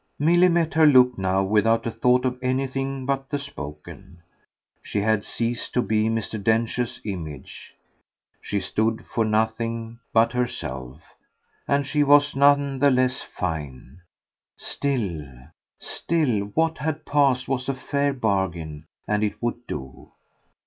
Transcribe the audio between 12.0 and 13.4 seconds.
was none the less